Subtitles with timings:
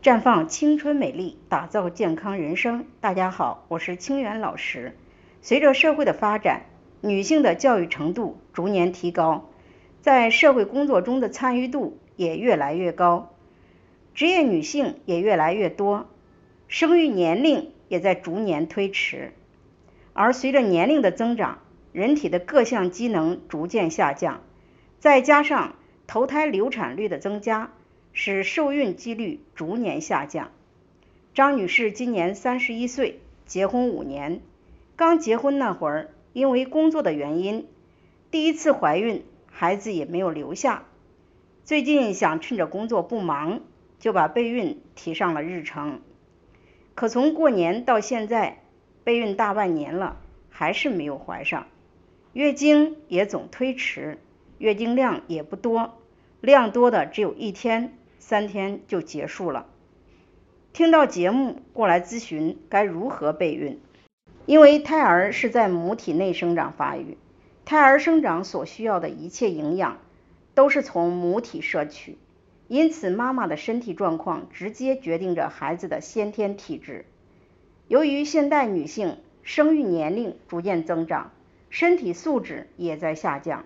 [0.00, 2.86] 绽放青春美丽，打造健康人生。
[3.00, 4.96] 大家好，我是清源老师。
[5.42, 6.66] 随着社会的发展，
[7.00, 9.50] 女性的教育程度逐年提高，
[10.00, 13.34] 在社会工作中的参与度也越来越高，
[14.14, 16.08] 职业女性也越来越多，
[16.68, 19.32] 生育年龄也在逐年推迟。
[20.12, 21.58] 而随着年龄的增长，
[21.90, 24.42] 人体的各项机能逐渐下降，
[25.00, 25.74] 再加上
[26.06, 27.72] 头胎流产率的增加。
[28.12, 30.50] 使受孕几率逐年下降。
[31.34, 34.40] 张女士今年三十一岁，结婚五年。
[34.96, 37.68] 刚结婚那会儿，因为工作的原因，
[38.30, 40.84] 第一次怀孕，孩子也没有留下。
[41.64, 43.60] 最近想趁着工作不忙，
[44.00, 46.00] 就把备孕提上了日程。
[46.94, 48.62] 可从过年到现在，
[49.04, 50.16] 备孕大半年了，
[50.50, 51.68] 还是没有怀上。
[52.32, 54.18] 月经也总推迟，
[54.58, 55.98] 月经量也不多，
[56.40, 57.94] 量多的只有一天。
[58.20, 59.64] 三天就结束了。
[60.74, 63.80] 听到节目过来咨询该如何备孕？
[64.44, 67.16] 因为胎儿是在母体内生长发育，
[67.64, 69.98] 胎儿生长所需要的一切营养
[70.54, 72.18] 都是从母体摄取，
[72.66, 77.06] 因此妈妈的身体状况直接决定着孩子的先天体质。
[77.86, 81.30] 由于现代女性生育年龄逐渐增长，
[81.70, 83.64] 身体素质也在下降，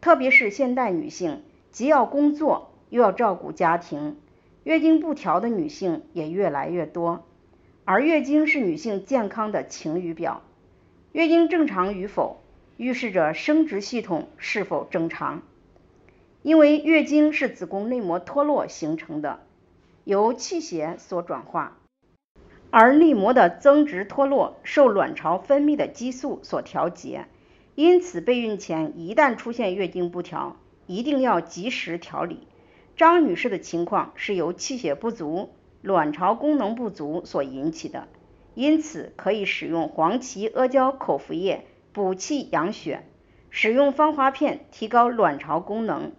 [0.00, 1.42] 特别是现代女性
[1.76, 2.70] 既要工作。
[2.88, 4.16] 又要照顾家庭，
[4.62, 7.26] 月经不调的女性也越来越多。
[7.84, 10.42] 而月经是女性健康的晴雨表，
[11.10, 12.38] 月经正常与否，
[12.76, 15.42] 预示着生殖系统是否正常。
[16.42, 19.40] 因为月经是子宫内膜脱落形成的，
[20.04, 21.76] 由气血所转化，
[22.70, 27.26] 而内膜的增殖脱落受卵巢分泌的激素所调节。
[27.74, 30.56] 因此，备孕前一旦出现月经不调，
[30.86, 32.46] 一定要及时调理。
[32.96, 35.50] 张女士的情况是由气血不足、
[35.82, 38.08] 卵巢功能不足所引起的，
[38.54, 43.04] 因此可以使用黄芪阿胶口服液补气养血，
[43.50, 46.12] 使用芳华片提高卵巢功能，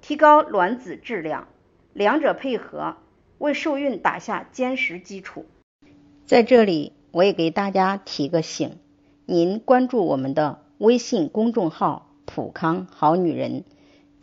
[0.00, 1.48] 提高卵子质量，
[1.92, 2.96] 两者配合
[3.36, 5.44] 为受孕打下坚实基础。
[6.24, 8.78] 在这里，我也给大家提个醒：
[9.26, 13.64] 您关注我们的微信公众号“普康好女人”，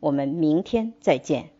[0.00, 1.57] 我们明天再见。